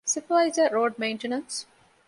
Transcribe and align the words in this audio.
ސްޕަވައިޒަރ، 0.13 0.67
ރޯޑް 0.75 0.97
މެއިންޓެނަންސް 1.01 1.57